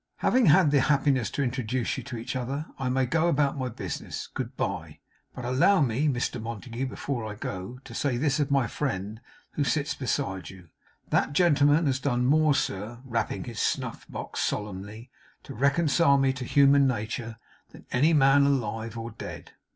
[0.17, 3.69] Having had the happiness to introduce you to each other, I may go about my
[3.69, 4.25] business.
[4.33, 4.97] Good bye.
[5.35, 9.63] But allow me, Mr Montague, before I go, to say this of my friend who
[9.63, 10.69] sits beside you:
[11.11, 15.11] That gentleman has done more, sir,' rapping his snuff box solemnly,
[15.43, 17.37] 'to reconcile me to human nature,
[17.69, 19.51] than any man alive or dead.